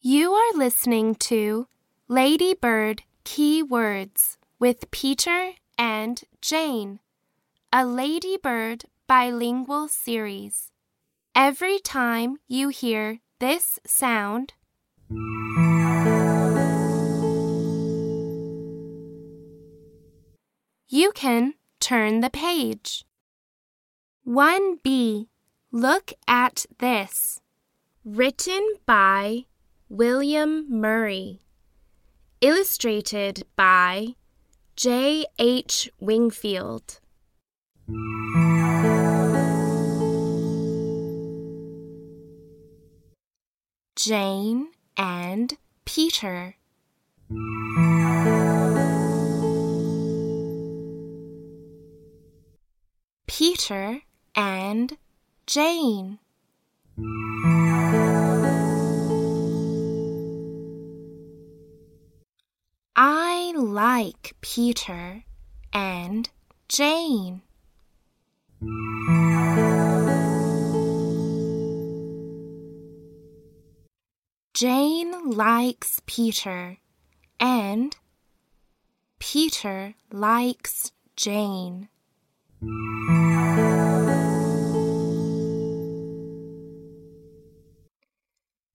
You 0.00 0.32
are 0.32 0.56
listening 0.56 1.16
to 1.16 1.66
Ladybird 2.06 3.02
Key 3.24 3.64
Words 3.64 4.38
with 4.60 4.92
Peter 4.92 5.54
and 5.76 6.22
Jane, 6.40 7.00
a 7.72 7.84
Ladybird 7.84 8.84
bilingual 9.08 9.88
series. 9.88 10.70
Every 11.34 11.80
time 11.80 12.36
you 12.46 12.68
hear 12.68 13.18
this 13.40 13.80
sound, 13.84 14.52
you 20.86 21.10
can 21.12 21.54
turn 21.80 22.20
the 22.20 22.30
page. 22.30 23.04
1b. 24.24 25.26
Look 25.72 26.12
at 26.28 26.66
this. 26.78 27.40
Written 28.04 28.76
by 28.86 29.46
William 29.90 30.66
Murray. 30.68 31.40
Illustrated 32.42 33.44
by 33.56 34.08
J. 34.76 35.24
H. 35.38 35.90
Wingfield. 35.98 37.00
Jane 43.96 44.68
and 44.98 45.56
Peter. 45.86 46.56
Peter 53.26 54.02
and 54.36 54.98
Jane. 55.46 56.18
Like 63.98 64.36
Peter 64.40 65.24
and 65.72 66.30
Jane. 66.68 67.42
Jane 74.54 75.30
likes 75.30 76.00
Peter 76.06 76.78
and 77.40 77.96
Peter 79.18 79.94
likes 80.12 80.92
Jane. 81.16 81.88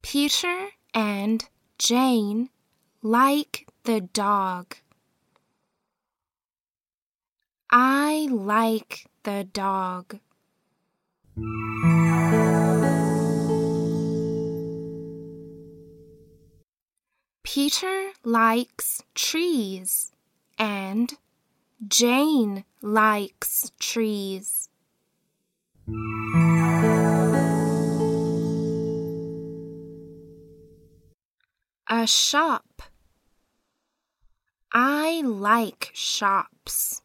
Peter 0.02 0.68
and 0.94 1.46
Jane 1.78 2.50
like 3.02 3.66
the 3.86 4.02
dog. 4.02 4.76
I 7.76 8.28
like 8.30 9.08
the 9.24 9.46
dog. 9.52 10.20
Peter 17.42 18.12
likes 18.24 19.02
trees 19.16 20.12
and 20.60 21.14
Jane 21.88 22.64
likes 22.84 23.72
trees. 23.80 24.70
A 31.90 32.06
shop. 32.06 32.84
I 34.72 35.24
like 35.26 35.90
shops. 35.94 37.03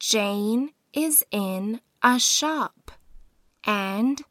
Jane 0.00 0.70
is 0.92 1.24
in 1.30 1.80
a 2.02 2.18
shop 2.18 2.90
and 3.62 4.22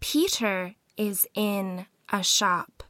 Peter 0.00 0.74
is 0.98 1.26
in 1.34 1.86
a 2.12 2.22
shop. 2.22 2.82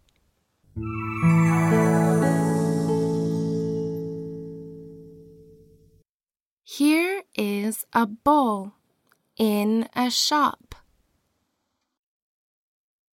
Here 6.64 7.22
is 7.36 7.84
a 7.92 8.06
bowl 8.06 8.72
in 9.36 9.88
a 9.94 10.10
shop. 10.10 10.74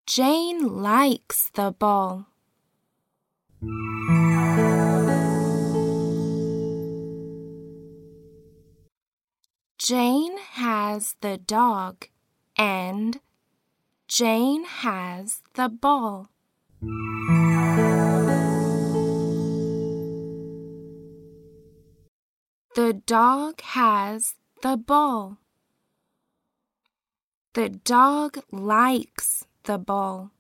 Jane 0.07 0.81
likes 0.83 1.51
the 1.53 1.73
ball. 1.73 2.29
Jane 9.87 10.37
has 10.39 11.15
the 11.21 11.39
dog 11.39 12.09
and 12.57 13.21
Jane 14.09 14.65
has 14.65 15.43
the 15.55 15.69
ball. 15.69 16.29
The 22.75 23.01
dog 23.07 23.61
has 23.61 24.35
the 24.61 24.77
ball. 24.77 25.39
The 27.55 27.69
dog 27.69 28.43
likes 28.51 29.45
the 29.63 29.79
ball. 29.79 30.33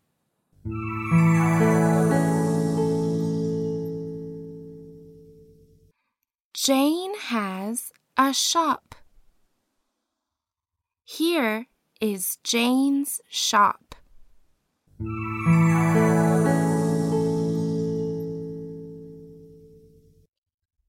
Jane 6.53 7.15
has 7.17 7.93
a 8.17 8.35
shop. 8.35 8.86
Here 11.09 11.67
is 12.01 12.39
Jane's 12.43 13.21
shop. 13.29 13.95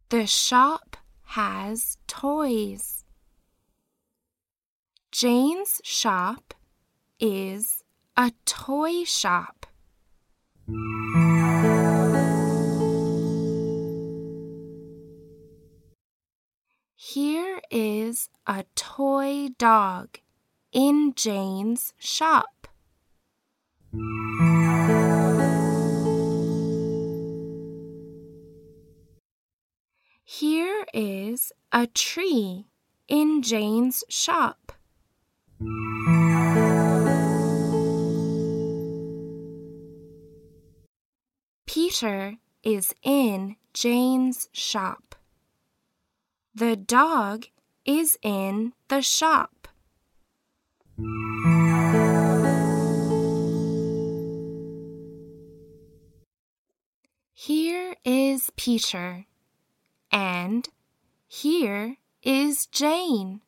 The 0.09 0.25
shop 0.25 0.97
has 1.21 1.99
toys. 2.07 3.05
Jane's 5.11 5.81
shop 5.83 6.55
is 7.19 7.83
a 8.17 8.31
toy 8.43 9.03
shop. 9.03 9.67
Here 17.19 17.61
is 17.71 18.29
a 18.45 18.63
toy 18.75 19.47
dog 19.57 20.19
in 20.71 21.15
Jane's 21.15 21.95
shop. 21.97 22.67
Here 30.23 30.85
is 30.93 31.51
a 31.71 31.87
tree 31.87 32.67
in 33.07 33.41
Jane's 33.41 34.03
shop. 34.09 34.73
Peter 41.65 42.35
is 42.61 42.93
in 43.01 43.55
Jane's 43.73 44.49
shop. 44.51 45.06
The 46.57 46.75
dog 46.75 47.45
is 47.85 48.17
in 48.23 48.73
the 48.87 49.03
shop. 49.03 49.67
Here 57.35 57.95
is 58.03 58.49
Peter, 58.55 59.27
and 60.11 60.67
here 61.27 61.97
is 62.23 62.65
Jane. 62.65 63.41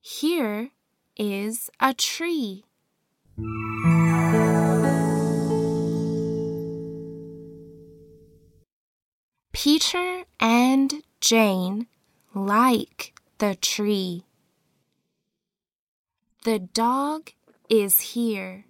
Here 0.00 0.70
is 1.18 1.68
a 1.80 1.92
tree. 1.92 2.64
Peter 9.52 10.24
and 10.40 11.02
Jane 11.26 11.86
like 12.34 13.14
the 13.38 13.54
tree. 13.54 14.24
The 16.44 16.58
dog 16.58 17.30
is 17.70 18.12
here. 18.12 18.66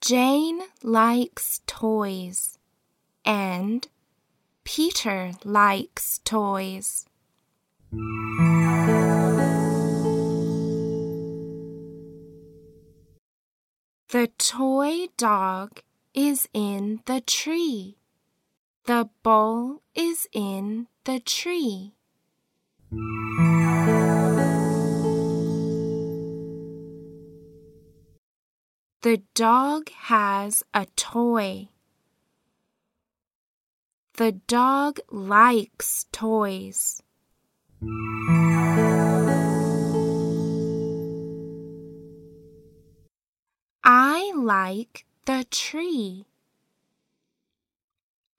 Jane 0.00 0.60
likes 0.84 1.60
toys 1.66 2.56
and 3.24 3.88
Peter 4.62 5.32
likes 5.44 6.20
toys. 6.24 7.04
The 14.12 14.28
toy 14.38 15.08
dog 15.16 15.80
is 16.16 16.48
in 16.54 17.00
the 17.04 17.20
tree. 17.20 17.98
The 18.86 19.10
ball 19.22 19.82
is 19.94 20.26
in 20.32 20.86
the 21.04 21.20
tree. 21.20 21.92
The 29.02 29.22
dog 29.34 29.90
has 29.90 30.62
a 30.72 30.86
toy. 30.96 31.68
The 34.16 34.32
dog 34.32 35.00
likes 35.10 36.06
toys. 36.12 37.02
I 43.84 44.32
like 44.34 45.04
the 45.26 45.44
tree. 45.50 46.24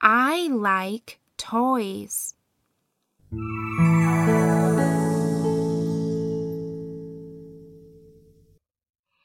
I 0.02 0.48
like 0.48 1.20
toys. 1.38 2.34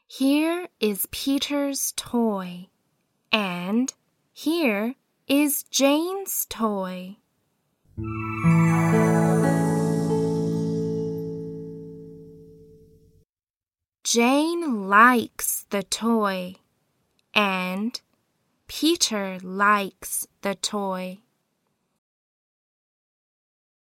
Here 0.08 0.68
is 0.80 1.06
Peter's 1.12 1.92
toy, 1.96 2.66
and 3.30 3.94
here 4.32 4.96
is 5.28 5.62
Jane's 5.70 6.46
toy. 6.50 7.16
Jane 14.02 14.88
likes 14.88 15.64
the 15.70 15.84
toy, 15.84 16.56
and 17.34 18.00
Peter 18.66 19.38
likes 19.42 20.26
the 20.42 20.54
toy. 20.54 21.21